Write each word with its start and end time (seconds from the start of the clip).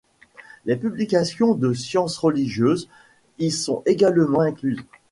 Les 0.65 0.77
publications 0.77 1.53
de 1.53 1.75
sciences 1.75 2.17
religieuses 2.17 2.89
y 3.37 3.51
sont 3.51 3.83
également 3.85 4.39
incluses. 4.39 4.79